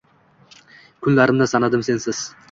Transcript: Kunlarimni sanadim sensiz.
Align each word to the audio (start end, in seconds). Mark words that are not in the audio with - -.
Kunlarimni 1.07 1.47
sanadim 1.51 1.83
sensiz. 1.89 2.23